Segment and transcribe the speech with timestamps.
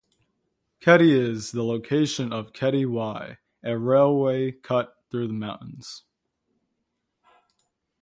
[0.79, 6.05] Keddie is the location of the Keddie Wye, a railway cut through the mountains.